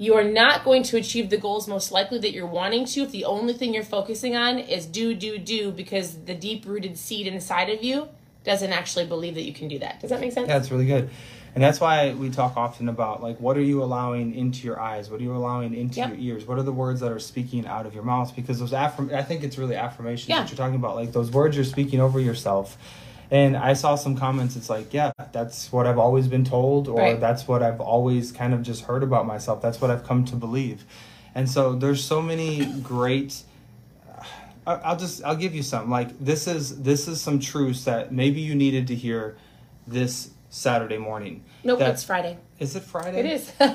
you 0.00 0.14
are 0.14 0.24
not 0.24 0.64
going 0.64 0.82
to 0.82 0.96
achieve 0.96 1.28
the 1.28 1.36
goals 1.36 1.68
most 1.68 1.92
likely 1.92 2.18
that 2.18 2.32
you're 2.32 2.46
wanting 2.46 2.86
to 2.86 3.02
if 3.02 3.10
the 3.12 3.26
only 3.26 3.52
thing 3.52 3.74
you're 3.74 3.82
focusing 3.82 4.34
on 4.34 4.58
is 4.58 4.86
do 4.86 5.12
do 5.14 5.36
do 5.38 5.70
because 5.70 6.16
the 6.24 6.34
deep 6.34 6.64
rooted 6.66 6.96
seed 6.96 7.26
inside 7.26 7.68
of 7.68 7.82
you 7.84 8.08
doesn't 8.42 8.72
actually 8.72 9.04
believe 9.04 9.34
that 9.34 9.42
you 9.42 9.52
can 9.52 9.68
do 9.68 9.78
that 9.78 10.00
does 10.00 10.08
that 10.08 10.18
make 10.18 10.32
sense 10.32 10.48
Yeah, 10.48 10.56
it's 10.56 10.70
really 10.70 10.86
good. 10.86 11.10
And 11.52 11.62
that's 11.64 11.80
why 11.80 12.14
we 12.14 12.30
talk 12.30 12.56
often 12.56 12.88
about 12.88 13.22
like 13.22 13.38
what 13.40 13.56
are 13.58 13.62
you 13.62 13.82
allowing 13.82 14.34
into 14.34 14.64
your 14.66 14.80
eyes? 14.80 15.10
What 15.10 15.20
are 15.20 15.24
you 15.24 15.34
allowing 15.36 15.74
into 15.74 15.96
Yep. 15.96 16.08
your 16.10 16.18
ears? 16.18 16.46
What 16.46 16.58
are 16.58 16.62
the 16.62 16.72
words 16.72 17.00
that 17.00 17.12
are 17.12 17.18
speaking 17.18 17.66
out 17.66 17.84
of 17.86 17.92
your 17.94 18.04
mouth? 18.04 18.34
Because 18.34 18.60
those 18.60 18.72
affirm 18.72 19.10
I 19.12 19.22
think 19.22 19.42
it's 19.44 19.58
really 19.58 19.74
affirmations 19.76 20.28
Yeah. 20.30 20.40
that 20.40 20.48
you're 20.50 20.56
talking 20.56 20.76
about. 20.76 20.96
Like 20.96 21.12
those 21.12 21.30
words 21.30 21.56
you're 21.56 21.64
speaking 21.66 22.00
over 22.00 22.18
yourself. 22.20 22.78
And 23.30 23.56
I 23.56 23.74
saw 23.74 23.94
some 23.94 24.16
comments, 24.16 24.56
it's 24.56 24.68
like, 24.68 24.92
yeah, 24.92 25.12
that's 25.32 25.70
what 25.70 25.86
I've 25.86 25.98
always 25.98 26.26
been 26.26 26.44
told, 26.44 26.88
or 26.88 26.98
Right. 26.98 27.20
that's 27.20 27.46
what 27.46 27.62
I've 27.62 27.80
always 27.80 28.32
kind 28.32 28.52
of 28.52 28.62
just 28.62 28.84
heard 28.84 29.02
about 29.04 29.26
myself. 29.26 29.62
That's 29.62 29.80
what 29.80 29.90
I've 29.90 30.04
come 30.04 30.24
to 30.26 30.36
believe. 30.36 30.84
And 31.34 31.48
so 31.48 31.74
there's 31.74 32.02
so 32.04 32.20
many 32.20 32.64
great 32.82 33.42
I'll 34.66 34.96
just 34.96 35.24
I'll 35.24 35.36
give 35.36 35.54
you 35.54 35.62
some. 35.62 35.90
Like 35.90 36.18
this 36.20 36.46
is 36.46 36.82
this 36.82 37.08
is 37.08 37.20
some 37.20 37.40
truths 37.40 37.84
that 37.84 38.12
maybe 38.12 38.40
you 38.40 38.54
needed 38.54 38.86
to 38.88 38.94
hear 38.94 39.36
this 39.86 40.30
Saturday 40.50 40.98
morning. 40.98 41.42
nope 41.64 41.78
That- 41.78 41.90
it's 41.92 42.04
friday 42.04 42.36
Is 42.58 42.76
it 42.76 42.82
Friday? 42.82 43.20
It 43.20 43.26
is. 43.26 43.52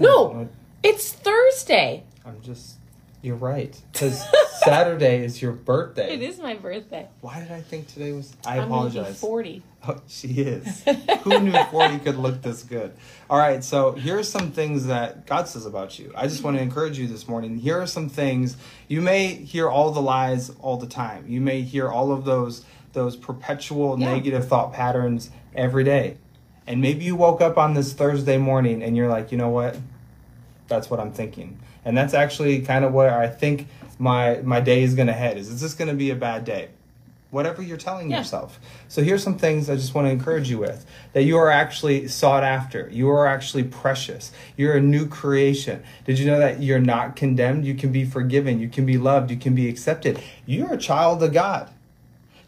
No, 0.00 0.32
know. 0.32 0.48
it's 0.82 1.12
Thursday. 1.14 2.04
I'm 2.26 2.40
just 2.42 2.76
You're 3.20 3.36
right. 3.36 3.76
Because 3.92 4.22
Saturday 4.64 5.24
is 5.24 5.42
your 5.42 5.52
birthday. 5.52 6.14
It 6.14 6.22
is 6.22 6.38
my 6.38 6.54
birthday. 6.54 7.08
Why 7.20 7.40
did 7.40 7.50
I 7.50 7.60
think 7.60 7.88
today 7.88 8.12
was? 8.12 8.32
I 8.46 8.58
I'm 8.58 8.64
apologize. 8.64 9.18
40. 9.18 9.62
Oh, 9.88 10.00
she 10.06 10.28
is. 10.28 10.84
Who 11.22 11.40
knew 11.40 11.52
40 11.70 11.98
could 12.00 12.16
look 12.16 12.42
this 12.42 12.62
good? 12.62 12.92
All 13.28 13.38
right, 13.38 13.62
so 13.64 13.92
here 13.92 14.18
are 14.18 14.22
some 14.24 14.52
things 14.52 14.86
that 14.86 15.26
God 15.26 15.48
says 15.48 15.66
about 15.66 15.98
you. 15.98 16.12
I 16.16 16.26
just 16.28 16.42
want 16.44 16.56
to 16.56 16.62
encourage 16.62 16.98
you 16.98 17.06
this 17.08 17.26
morning. 17.28 17.56
Here 17.58 17.80
are 17.80 17.86
some 17.86 18.08
things. 18.08 18.56
You 18.86 19.00
may 19.00 19.28
hear 19.34 19.68
all 19.68 19.90
the 19.90 20.02
lies 20.02 20.50
all 20.60 20.76
the 20.76 20.86
time. 20.88 21.26
You 21.28 21.40
may 21.40 21.62
hear 21.62 21.88
all 21.88 22.12
of 22.12 22.24
those 22.24 22.64
those 22.94 23.16
perpetual 23.16 23.98
Yeah. 23.98 24.14
negative 24.14 24.48
thought 24.48 24.72
patterns 24.72 25.30
every 25.54 25.84
day. 25.84 26.16
And 26.66 26.80
maybe 26.80 27.04
you 27.04 27.16
woke 27.16 27.40
up 27.40 27.58
on 27.58 27.74
this 27.74 27.92
Thursday 27.92 28.38
morning 28.38 28.82
and 28.82 28.96
you're 28.96 29.08
like, 29.08 29.30
"You 29.30 29.38
know 29.38 29.50
what? 29.50 29.76
That's 30.68 30.90
what 30.90 30.98
I'm 31.00 31.12
thinking." 31.12 31.58
And 31.88 31.96
that's 31.96 32.12
actually 32.12 32.60
kind 32.60 32.84
of 32.84 32.92
where 32.92 33.18
I 33.18 33.28
think 33.28 33.66
my 33.98 34.40
my 34.44 34.60
day 34.60 34.82
is 34.82 34.94
going 34.94 35.06
to 35.06 35.14
head. 35.14 35.38
Is 35.38 35.48
is 35.48 35.62
this 35.62 35.72
going 35.72 35.88
to 35.88 35.94
be 35.94 36.10
a 36.10 36.14
bad 36.14 36.44
day? 36.44 36.68
whatever 37.30 37.60
you're 37.60 37.76
telling 37.76 38.10
Yeah. 38.10 38.18
yourself. 38.18 38.58
So 38.88 39.02
here's 39.02 39.22
some 39.22 39.36
things 39.36 39.68
I 39.68 39.76
just 39.76 39.94
want 39.94 40.06
to 40.06 40.10
encourage 40.10 40.48
you 40.48 40.56
with 40.56 40.86
that 41.12 41.24
you 41.24 41.36
are 41.36 41.50
actually 41.50 42.08
sought 42.08 42.42
after. 42.42 42.88
You 42.90 43.10
are 43.10 43.26
actually 43.26 43.64
precious. 43.64 44.32
You're 44.56 44.78
a 44.78 44.80
new 44.80 45.06
creation. 45.06 45.82
Did 46.06 46.18
you 46.18 46.24
know 46.26 46.38
that 46.38 46.62
you're 46.62 46.80
not 46.80 47.16
condemned? 47.16 47.66
You 47.66 47.74
can 47.74 47.92
be 47.92 48.06
forgiven. 48.06 48.58
You 48.58 48.70
can 48.70 48.86
be 48.86 48.96
loved. 48.96 49.30
You 49.30 49.36
can 49.36 49.54
be 49.54 49.68
accepted. 49.68 50.18
You're 50.46 50.72
a 50.72 50.78
child 50.78 51.22
of 51.22 51.34
God. 51.34 51.68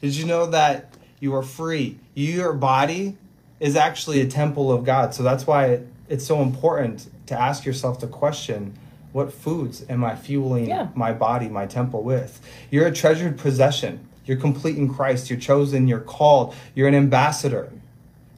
Did 0.01 0.17
you 0.17 0.25
know 0.25 0.47
that 0.47 0.95
you 1.21 1.35
are 1.35 1.43
free? 1.43 1.99
Your 2.15 2.55
body 2.55 3.19
is 3.61 3.77
actually 3.77 4.23
a 4.23 4.27
temple 4.27 4.73
of 4.73 4.85
God. 4.85 5.13
So 5.13 5.23
that's 5.23 5.47
why 5.47 5.81
it's 6.09 6.25
so 6.27 6.41
important 6.41 7.07
to 7.27 7.39
ask 7.39 7.67
yourself 7.67 8.01
the 8.01 8.07
question 8.07 8.79
what 9.13 9.33
foods 9.33 9.85
am 9.89 10.05
I 10.05 10.15
fueling 10.17 10.67
Yeah. 10.69 10.89
my 10.95 11.13
body, 11.13 11.49
my 11.49 11.67
temple 11.67 12.03
with? 12.03 12.41
You're 12.71 12.87
a 12.87 12.93
treasured 12.93 13.39
possession. 13.39 14.01
You're 14.27 14.37
complete 14.37 14.77
in 14.79 14.93
Christ. 14.93 15.29
You're 15.31 15.39
chosen. 15.41 15.89
You're 15.89 16.01
called. 16.01 16.55
You're 16.75 16.89
an 16.89 16.95
ambassador. 16.95 17.73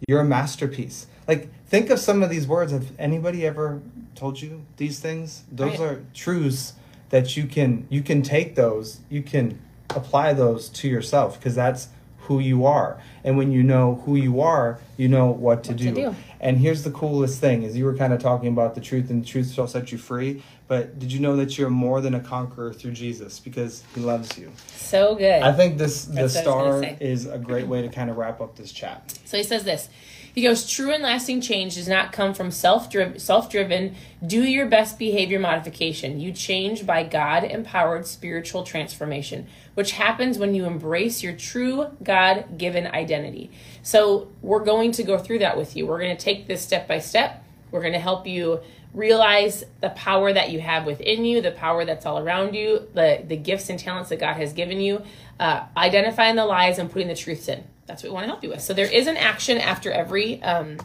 You're 0.09 0.21
a 0.21 0.25
masterpiece. 0.25 1.07
Like, 1.29 1.49
think 1.67 1.91
of 1.91 1.99
some 1.99 2.23
of 2.23 2.31
these 2.31 2.47
words. 2.47 2.73
Have 2.73 2.91
anybody 2.99 3.47
ever 3.47 3.81
told 4.14 4.41
you 4.41 4.62
these 4.79 4.99
things? 5.00 5.43
Those 5.52 5.79
Right. 5.79 5.81
are 5.81 6.00
truths 6.14 6.75
that 7.11 7.37
you 7.37 7.45
can 7.45 7.87
you 7.91 8.00
can 8.02 8.23
take 8.23 8.55
those. 8.55 9.00
You 9.11 9.23
can 9.23 9.59
apply 9.91 10.33
those 10.33 10.69
to 10.71 10.88
yourself 10.88 11.38
because 11.38 11.55
that's 11.55 11.88
who 12.23 12.38
you 12.38 12.64
are. 12.67 13.00
And 13.25 13.37
when 13.37 13.52
you 13.52 13.62
know 13.62 14.02
who 14.05 14.17
you 14.17 14.41
are, 14.41 14.79
you 14.97 15.09
know 15.09 15.26
what 15.26 15.64
to, 15.64 15.71
What 15.73 15.79
to 15.79 15.85
do. 15.85 15.95
do. 15.95 16.17
And 16.41 16.57
here's 16.59 16.83
the 16.83 16.91
coolest 16.91 17.41
thing: 17.41 17.62
is 17.62 17.76
you 17.76 17.85
were 17.85 17.97
kind 17.97 18.12
of 18.12 18.21
talking 18.21 18.49
about 18.49 18.75
the 18.75 18.81
truth, 18.81 19.11
and 19.11 19.23
the 19.23 19.26
truth 19.26 19.52
shall 19.52 19.67
set 19.69 19.93
you 19.93 19.99
free. 19.99 20.43
But 20.69 20.99
did 20.99 21.12
you 21.12 21.21
know 21.21 21.37
that 21.37 21.59
you're 21.59 21.71
more 21.71 22.00
than 22.00 22.14
a 22.14 22.21
conqueror 22.21 22.73
through 22.73 22.93
Jesus 22.93 23.38
because 23.38 23.85
He 23.95 24.00
loves 24.00 24.38
you? 24.38 24.50
So 24.69 25.14
good. 25.14 25.43
I 25.43 25.52
think 25.52 25.79
this 25.79 26.05
the 26.05 26.14
That's 26.14 26.35
was 26.35 26.43
star 26.43 26.85
is 27.00 27.26
a 27.26 27.38
great 27.38 27.67
way 27.67 27.83
to 27.83 27.88
kind 27.88 28.11
of 28.11 28.17
wrap 28.17 28.41
up 28.41 28.57
this 28.57 28.73
chat. 28.73 29.19
So 29.25 29.37
he 29.37 29.43
says 29.45 29.64
this. 29.64 29.88
He 30.35 30.43
goes, 30.43 30.69
True 30.69 30.93
and 30.93 31.03
lasting 31.03 31.43
change 31.43 31.75
does 31.75 31.89
not 31.89 32.12
come 32.12 32.33
from 32.33 32.51
self 32.51 32.89
driven, 32.91 33.95
do 34.27 34.43
your 34.43 34.67
best 34.67 34.99
behavior 34.99 35.39
modification. 35.39 36.21
You 36.21 36.33
change 36.33 36.87
by 36.87 37.05
God 37.05 37.45
empowered 37.45 38.07
spiritual 38.07 38.62
transformation, 38.62 39.47
which 39.75 39.93
happens 39.93 40.39
when 40.39 40.55
you 40.55 40.65
embrace 40.65 41.23
your 41.23 41.35
true 41.35 41.87
God 42.03 42.57
given 42.57 42.87
identity. 42.87 43.51
So 43.83 44.33
we're 44.41 44.65
going 44.65 44.93
to 44.93 45.03
go 45.03 45.19
through 45.19 45.41
that 45.41 45.59
with 45.59 45.77
you. 45.77 45.87
We're 45.87 46.01
going 46.01 46.17
to 46.17 46.25
take 46.25 46.47
this 46.47 46.62
step 46.62 46.89
by 46.89 46.99
step. 46.99 47.45
We're 47.71 47.81
going 47.81 47.93
to 47.95 47.99
help 47.99 48.27
you 48.27 48.61
realize 48.95 49.65
the 49.81 49.91
power 49.91 50.33
that 50.33 50.51
you 50.51 50.61
have 50.61 50.85
within 50.85 51.25
you, 51.25 51.41
the 51.41 51.51
power 51.51 51.85
that's 51.85 52.05
all 52.05 52.19
around 52.19 52.55
you, 52.55 52.89
the, 52.95 53.25
the 53.27 53.37
gifts 53.37 53.71
and 53.71 53.79
talents 53.79 54.11
that 54.11 54.21
God 54.21 54.35
has 54.35 54.53
given 54.53 54.81
you, 54.81 55.03
uh, 55.41 55.65
identifying 55.77 56.37
the 56.37 56.45
lies 56.45 56.79
and 56.79 56.91
putting 56.91 57.09
the 57.09 57.15
truths 57.15 57.49
in. 57.49 57.65
That's 57.87 58.03
what 58.03 58.11
we 58.11 58.15
want 58.15 58.25
to 58.25 58.29
help 58.29 58.43
you 58.43 58.51
with. 58.51 58.61
So 58.62 58.75
there 58.75 58.91
is 58.91 59.07
an 59.07 59.17
action 59.17 59.59
after 59.59 59.91
every. 59.91 60.43
Um, 60.43 60.79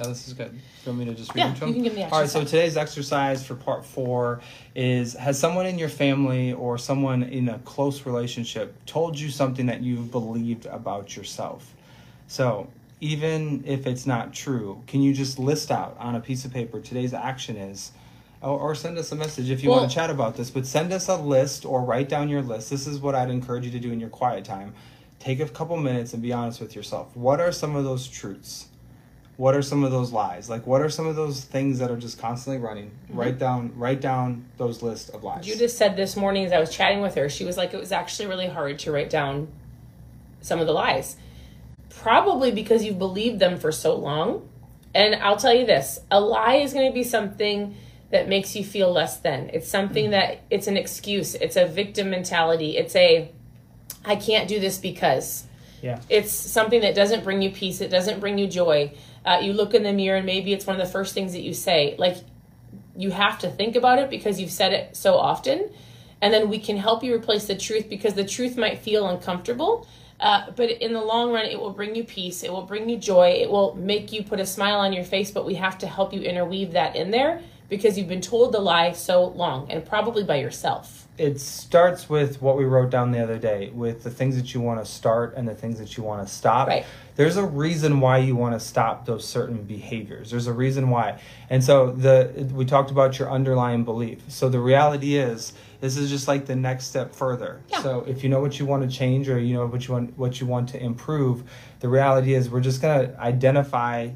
Oh, 0.00 0.08
this 0.08 0.28
is 0.28 0.34
good. 0.34 0.52
You 0.52 0.92
want 0.92 0.98
me 1.00 1.04
to 1.06 1.14
just 1.14 1.34
read 1.34 1.40
Yeah, 1.40 1.48
them 1.48 1.58
to 1.60 1.66
you 1.66 1.72
can 1.74 1.82
give 1.82 1.94
me 1.94 2.04
All 2.04 2.20
right, 2.20 2.28
so 2.28 2.44
today's 2.44 2.76
exercise 2.76 3.44
for 3.44 3.56
part 3.56 3.84
four 3.84 4.40
is 4.76 5.14
Has 5.14 5.38
someone 5.38 5.66
in 5.66 5.76
your 5.76 5.88
family 5.88 6.52
or 6.52 6.78
someone 6.78 7.24
in 7.24 7.48
a 7.48 7.58
close 7.60 8.06
relationship 8.06 8.74
told 8.86 9.18
you 9.18 9.28
something 9.28 9.66
that 9.66 9.82
you 9.82 9.96
believed 9.96 10.66
about 10.66 11.16
yourself? 11.16 11.74
So, 12.28 12.68
even 13.00 13.64
if 13.66 13.86
it's 13.88 14.06
not 14.06 14.32
true, 14.32 14.82
can 14.86 15.02
you 15.02 15.12
just 15.14 15.38
list 15.38 15.70
out 15.72 15.96
on 15.98 16.14
a 16.14 16.20
piece 16.20 16.44
of 16.44 16.52
paper 16.52 16.80
today's 16.80 17.14
action 17.14 17.56
is? 17.56 17.90
Or, 18.40 18.58
or 18.60 18.74
send 18.76 18.98
us 18.98 19.10
a 19.10 19.16
message 19.16 19.50
if 19.50 19.64
you 19.64 19.70
Well- 19.70 19.80
want 19.80 19.90
to 19.90 19.94
chat 19.96 20.10
about 20.10 20.36
this, 20.36 20.48
but 20.48 20.64
send 20.64 20.92
us 20.92 21.08
a 21.08 21.16
list 21.16 21.64
or 21.64 21.82
write 21.82 22.08
down 22.08 22.28
your 22.28 22.42
list. 22.42 22.70
This 22.70 22.86
is 22.86 23.00
what 23.00 23.16
I'd 23.16 23.30
encourage 23.30 23.64
you 23.64 23.72
to 23.72 23.80
do 23.80 23.90
in 23.90 23.98
your 23.98 24.10
quiet 24.10 24.44
time. 24.44 24.74
Take 25.18 25.40
a 25.40 25.48
couple 25.48 25.76
minutes 25.76 26.12
and 26.12 26.22
be 26.22 26.32
honest 26.32 26.60
with 26.60 26.76
yourself. 26.76 27.16
What 27.16 27.40
are 27.40 27.52
some 27.52 27.76
of 27.76 27.84
those 27.84 28.06
truths? 28.06 28.68
what 29.36 29.54
are 29.54 29.62
some 29.62 29.84
of 29.84 29.92
those 29.92 30.10
lies 30.10 30.50
like 30.50 30.66
what 30.66 30.82
are 30.82 30.88
some 30.88 31.06
of 31.06 31.14
those 31.14 31.44
things 31.44 31.78
that 31.78 31.92
are 31.92 31.96
just 31.96 32.18
constantly 32.18 32.60
running 32.60 32.86
mm-hmm. 32.86 33.20
write 33.20 33.38
down 33.38 33.70
write 33.76 34.00
down 34.00 34.44
those 34.56 34.82
list 34.82 35.10
of 35.10 35.22
lies 35.22 35.46
Judith 35.46 35.70
said 35.70 35.96
this 35.96 36.16
morning 36.16 36.44
as 36.44 36.50
I 36.50 36.58
was 36.58 36.74
chatting 36.74 37.00
with 37.00 37.14
her, 37.14 37.28
she 37.28 37.44
was 37.44 37.56
like, 37.56 37.72
it 37.72 37.78
was 37.78 37.92
actually 37.92 38.26
really 38.26 38.48
hard 38.48 38.80
to 38.80 38.92
write 38.92 39.10
down 39.10 39.48
some 40.40 40.60
of 40.60 40.66
the 40.66 40.72
lies. 40.72 41.16
Probably 41.90 42.52
because 42.52 42.84
you've 42.84 42.98
believed 42.98 43.38
them 43.38 43.58
for 43.58 43.72
so 43.72 43.96
long. 43.96 44.48
And 44.94 45.14
I'll 45.16 45.36
tell 45.36 45.54
you 45.54 45.66
this 45.66 46.00
a 46.10 46.20
lie 46.20 46.56
is 46.56 46.72
going 46.72 46.88
to 46.88 46.94
be 46.94 47.04
something 47.04 47.76
that 48.10 48.28
makes 48.28 48.56
you 48.56 48.64
feel 48.64 48.90
less 48.90 49.18
than. 49.18 49.50
It's 49.52 49.68
something 49.68 50.06
mm-hmm. 50.06 50.12
that 50.12 50.40
it's 50.50 50.66
an 50.66 50.76
excuse, 50.76 51.34
it's 51.34 51.56
a 51.56 51.66
victim 51.66 52.10
mentality, 52.10 52.76
it's 52.76 52.96
a 52.96 53.30
I 54.04 54.16
can't 54.16 54.48
do 54.48 54.60
this 54.60 54.78
because. 54.78 55.44
yeah 55.82 56.00
It's 56.08 56.32
something 56.32 56.80
that 56.80 56.94
doesn't 56.94 57.24
bring 57.24 57.42
you 57.42 57.50
peace. 57.50 57.80
It 57.80 57.88
doesn't 57.88 58.20
bring 58.20 58.38
you 58.38 58.46
joy. 58.46 58.92
Uh, 59.24 59.40
you 59.42 59.52
look 59.52 59.74
in 59.74 59.82
the 59.82 59.92
mirror 59.92 60.16
and 60.16 60.26
maybe 60.26 60.52
it's 60.52 60.66
one 60.66 60.80
of 60.80 60.86
the 60.86 60.92
first 60.92 61.14
things 61.14 61.32
that 61.32 61.42
you 61.42 61.54
say. 61.54 61.96
Like, 61.98 62.16
you 62.96 63.10
have 63.10 63.38
to 63.40 63.50
think 63.50 63.76
about 63.76 63.98
it 63.98 64.10
because 64.10 64.40
you've 64.40 64.50
said 64.50 64.72
it 64.72 64.96
so 64.96 65.16
often. 65.16 65.70
And 66.20 66.34
then 66.34 66.48
we 66.48 66.58
can 66.58 66.76
help 66.76 67.04
you 67.04 67.14
replace 67.14 67.46
the 67.46 67.56
truth 67.56 67.88
because 67.88 68.14
the 68.14 68.24
truth 68.24 68.56
might 68.56 68.78
feel 68.78 69.06
uncomfortable. 69.06 69.86
Uh, 70.18 70.50
but 70.56 70.68
in 70.70 70.92
the 70.92 71.00
long 71.00 71.32
run, 71.32 71.44
it 71.44 71.60
will 71.60 71.70
bring 71.70 71.94
you 71.94 72.02
peace. 72.02 72.42
It 72.42 72.52
will 72.52 72.62
bring 72.62 72.88
you 72.88 72.96
joy. 72.96 73.30
It 73.30 73.50
will 73.50 73.74
make 73.76 74.12
you 74.12 74.24
put 74.24 74.40
a 74.40 74.46
smile 74.46 74.80
on 74.80 74.92
your 74.92 75.04
face. 75.04 75.30
But 75.30 75.46
we 75.46 75.54
have 75.54 75.78
to 75.78 75.86
help 75.86 76.12
you 76.12 76.22
interweave 76.22 76.72
that 76.72 76.96
in 76.96 77.10
there 77.12 77.40
because 77.68 77.96
you've 77.96 78.08
been 78.08 78.20
told 78.20 78.52
the 78.52 78.58
lie 78.58 78.92
so 78.92 79.26
long 79.26 79.70
and 79.70 79.84
probably 79.84 80.24
by 80.24 80.36
yourself. 80.36 81.07
It 81.18 81.40
starts 81.40 82.08
with 82.08 82.40
what 82.40 82.56
we 82.56 82.64
wrote 82.64 82.90
down 82.90 83.10
the 83.10 83.22
other 83.22 83.38
day 83.38 83.70
with 83.70 84.04
the 84.04 84.10
things 84.10 84.36
that 84.36 84.54
you 84.54 84.60
want 84.60 84.84
to 84.84 84.90
start 84.90 85.34
and 85.36 85.46
the 85.48 85.54
things 85.54 85.78
that 85.78 85.96
you 85.96 86.02
want 86.02 86.26
to 86.26 86.32
stop. 86.32 86.68
Right. 86.68 86.86
there's 87.16 87.36
a 87.36 87.44
reason 87.44 88.00
why 88.00 88.18
you 88.18 88.36
want 88.36 88.54
to 88.54 88.60
stop 88.60 89.04
those 89.04 89.26
certain 89.26 89.64
behaviors. 89.64 90.30
There's 90.30 90.46
a 90.46 90.52
reason 90.52 90.90
why. 90.90 91.20
And 91.50 91.62
so 91.62 91.90
the 91.90 92.48
we 92.54 92.64
talked 92.64 92.90
about 92.90 93.18
your 93.18 93.30
underlying 93.30 93.84
belief. 93.84 94.22
So 94.28 94.48
the 94.48 94.60
reality 94.60 95.16
is 95.16 95.52
this 95.80 95.96
is 95.96 96.10
just 96.10 96.28
like 96.28 96.46
the 96.46 96.56
next 96.56 96.86
step 96.86 97.14
further. 97.14 97.62
Yeah. 97.68 97.82
so 97.82 98.04
if 98.06 98.22
you 98.22 98.30
know 98.30 98.40
what 98.40 98.58
you 98.58 98.66
want 98.66 98.88
to 98.88 98.96
change 98.96 99.28
or 99.28 99.38
you 99.38 99.54
know 99.54 99.66
what 99.66 99.86
you 99.86 99.94
want 99.94 100.16
what 100.16 100.40
you 100.40 100.46
want 100.46 100.68
to 100.70 100.82
improve 100.82 101.42
the 101.80 101.88
reality 101.88 102.34
is 102.34 102.48
we're 102.48 102.60
just 102.60 102.80
going 102.80 103.08
to 103.08 103.20
identify 103.20 104.08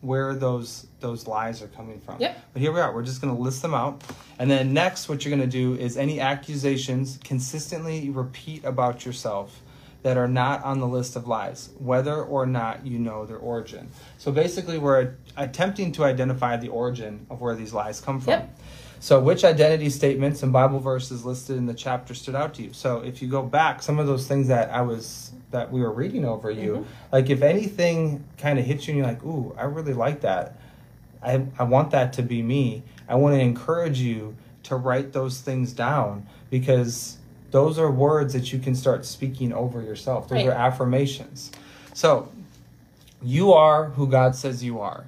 where 0.00 0.34
those 0.34 0.86
those 1.00 1.26
lies 1.26 1.62
are 1.62 1.68
coming 1.68 2.00
from. 2.00 2.20
Yep. 2.20 2.38
But 2.52 2.62
here 2.62 2.72
we 2.72 2.80
are. 2.80 2.94
We're 2.94 3.02
just 3.02 3.20
going 3.20 3.34
to 3.34 3.40
list 3.40 3.62
them 3.62 3.74
out, 3.74 4.02
and 4.38 4.50
then 4.50 4.72
next, 4.72 5.08
what 5.08 5.24
you're 5.24 5.36
going 5.36 5.48
to 5.48 5.52
do 5.52 5.74
is 5.80 5.96
any 5.96 6.20
accusations 6.20 7.18
consistently 7.24 8.10
repeat 8.10 8.64
about 8.64 9.04
yourself 9.04 9.62
that 10.02 10.16
are 10.16 10.28
not 10.28 10.62
on 10.62 10.78
the 10.78 10.86
list 10.86 11.16
of 11.16 11.26
lies, 11.26 11.70
whether 11.78 12.22
or 12.22 12.46
not 12.46 12.86
you 12.86 12.98
know 12.98 13.26
their 13.26 13.38
origin. 13.38 13.88
So 14.18 14.30
basically, 14.30 14.78
we're 14.78 15.16
attempting 15.36 15.92
to 15.92 16.04
identify 16.04 16.56
the 16.56 16.68
origin 16.68 17.26
of 17.28 17.40
where 17.40 17.56
these 17.56 17.72
lies 17.72 18.00
come 18.00 18.20
from. 18.20 18.30
Yep. 18.30 18.58
So, 18.98 19.20
which 19.20 19.44
identity 19.44 19.90
statements 19.90 20.42
and 20.42 20.52
Bible 20.52 20.80
verses 20.80 21.24
listed 21.24 21.56
in 21.56 21.66
the 21.66 21.74
chapter 21.74 22.14
stood 22.14 22.34
out 22.34 22.54
to 22.54 22.62
you? 22.62 22.72
So, 22.72 23.00
if 23.00 23.20
you 23.22 23.28
go 23.28 23.42
back, 23.42 23.82
some 23.82 23.98
of 23.98 24.06
those 24.06 24.26
things 24.26 24.48
that 24.48 24.70
I 24.70 24.80
was 24.82 25.32
that 25.50 25.70
we 25.70 25.80
were 25.80 25.92
reading 25.92 26.24
over 26.24 26.50
you, 26.50 26.72
Mm-hmm. 26.72 26.82
like 27.12 27.30
if 27.30 27.42
anything 27.42 28.24
kind 28.38 28.58
of 28.58 28.64
hits 28.64 28.86
you 28.88 28.92
and 28.92 28.98
you're 28.98 29.06
like, 29.06 29.22
"Ooh, 29.24 29.54
I 29.58 29.64
really 29.64 29.92
like 29.94 30.22
that. 30.22 30.56
I 31.22 31.46
I 31.58 31.64
want 31.64 31.90
that 31.92 32.12
to 32.14 32.22
be 32.22 32.42
me." 32.42 32.82
I 33.08 33.14
want 33.14 33.34
to 33.36 33.40
encourage 33.40 34.00
you 34.00 34.34
to 34.64 34.74
write 34.76 35.12
those 35.12 35.40
things 35.40 35.72
down 35.72 36.26
because 36.50 37.18
those 37.52 37.78
are 37.78 37.90
words 37.90 38.32
that 38.32 38.52
you 38.52 38.58
can 38.58 38.74
start 38.74 39.04
speaking 39.06 39.52
over 39.52 39.80
yourself. 39.80 40.28
Those 40.28 40.38
Right. 40.38 40.48
are 40.48 40.52
affirmations. 40.52 41.52
So, 41.94 42.28
you 43.22 43.52
are 43.52 43.90
who 43.90 44.08
God 44.08 44.34
says 44.34 44.64
you 44.64 44.80
are. 44.80 45.06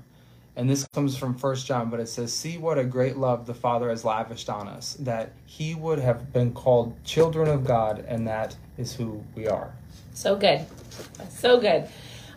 And 0.59 0.69
this 0.69 0.89
comes 0.89 1.17
from 1.17 1.37
First 1.37 1.67
John, 1.67 1.89
but 1.89 2.01
it 2.01 2.09
says, 2.09 2.33
See 2.33 2.59
what 2.59 2.79
a 2.79 2.85
great 2.85 3.17
love 3.17 3.47
the 3.47 3.55
Father 3.55 3.91
has 3.91 4.05
lavished 4.05 4.51
on 4.51 4.67
us, 4.67 4.95
that 4.99 5.31
he 5.47 5.77
would 5.77 6.01
have 6.01 6.33
been 6.33 6.53
called 6.53 6.97
children 7.05 7.49
of 7.49 7.65
God, 7.65 8.05
and 8.09 8.27
that 8.27 8.57
is 8.77 8.93
who 8.93 9.23
we 9.37 9.47
are. 9.47 9.73
So 10.15 10.35
good. 10.35 10.67
So 11.31 11.61
good. 11.61 11.89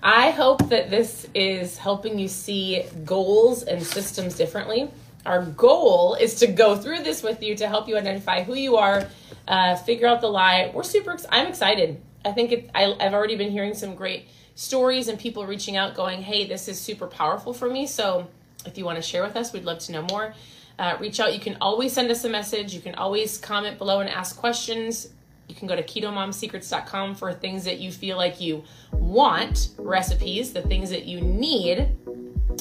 I 0.03 0.29
hope 0.29 0.69
that 0.69 0.91
this 0.91 1.27
is 1.33 1.79
helping 1.79 2.19
you 2.19 2.27
see 2.27 2.83
goals 3.03 3.63
and 3.63 3.81
systems 3.81 4.37
differently. 4.37 4.91
our 5.25 5.43
goal 5.43 6.13
is 6.13 6.35
to 6.35 6.47
go 6.47 6.75
through 6.75 6.99
this 6.99 7.23
with 7.23 7.41
you 7.41 7.55
to 7.55 7.67
help 7.67 7.87
you 7.87 7.97
identify 7.97 8.43
who 8.43 8.53
you 8.53 8.77
are, 8.77 9.07
uh, 9.47 9.75
figure 9.77 10.05
out 10.05 10.21
the 10.21 10.29
lie. 10.29 10.69
We're 10.75 10.83
super. 10.83 11.17
I'm 11.29 11.47
excited. 11.47 11.99
I 12.23 12.33
think 12.33 12.51
it, 12.51 12.69
I, 12.75 12.95
I've 12.99 13.15
already 13.15 13.35
been 13.35 13.51
hearing 13.51 13.73
some 13.73 13.95
great 13.95 14.27
stories 14.55 15.07
and 15.07 15.17
people 15.19 15.45
reaching 15.45 15.77
out, 15.77 15.95
going, 15.95 16.21
"Hey, 16.21 16.47
this 16.47 16.67
is 16.67 16.79
super 16.79 17.07
powerful 17.07 17.53
for 17.53 17.69
me." 17.69 17.87
So, 17.87 18.27
if 18.65 18.77
you 18.77 18.85
want 18.85 18.97
to 18.97 19.01
share 19.01 19.23
with 19.23 19.35
us, 19.35 19.53
we'd 19.53 19.65
love 19.65 19.79
to 19.79 19.91
know 19.91 20.03
more. 20.03 20.33
Uh, 20.79 20.97
reach 20.99 21.19
out. 21.19 21.33
You 21.33 21.39
can 21.39 21.57
always 21.61 21.93
send 21.93 22.09
us 22.09 22.23
a 22.23 22.29
message. 22.29 22.73
You 22.73 22.81
can 22.81 22.95
always 22.95 23.37
comment 23.37 23.77
below 23.77 23.99
and 23.99 24.09
ask 24.09 24.37
questions. 24.37 25.09
You 25.47 25.55
can 25.55 25.67
go 25.67 25.75
to 25.75 25.83
ketomomsecrets.com 25.83 27.15
for 27.15 27.33
things 27.33 27.65
that 27.65 27.79
you 27.79 27.91
feel 27.91 28.17
like 28.17 28.39
you 28.39 28.63
want 28.93 29.69
recipes. 29.77 30.53
The 30.53 30.61
things 30.61 30.89
that 30.89 31.05
you 31.05 31.19
need 31.21 31.95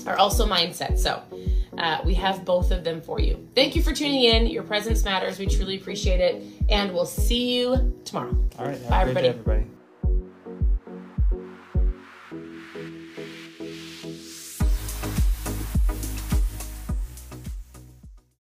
are 0.06 0.18
also 0.18 0.46
mindset. 0.46 0.98
So 0.98 1.22
uh, 1.78 2.00
we 2.04 2.14
have 2.14 2.44
both 2.44 2.72
of 2.72 2.84
them 2.84 3.00
for 3.00 3.20
you. 3.20 3.48
Thank 3.54 3.76
you 3.76 3.82
for 3.82 3.92
tuning 3.92 4.24
in. 4.24 4.46
Your 4.48 4.64
presence 4.64 5.04
matters. 5.04 5.38
We 5.38 5.46
truly 5.46 5.76
appreciate 5.76 6.20
it. 6.20 6.42
And 6.68 6.92
we'll 6.92 7.06
see 7.06 7.58
you 7.58 7.96
tomorrow. 8.04 8.36
All 8.58 8.66
right. 8.66 8.88
Bye, 8.88 9.02
everybody. 9.02 9.28
Day, 9.28 9.38
everybody. 9.38 9.79